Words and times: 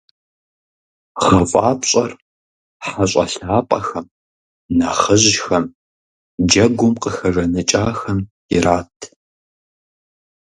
ГъэфӀапщӀэр- 1.25 2.11
хьэщӀэ 2.87 3.25
лъапӀэхэм, 3.47 4.05
нэхъыжьхэм, 4.77 5.65
джэгум 6.47 6.93
къыхэжаныкӀахэм 7.01 8.19
ират. 8.55 8.97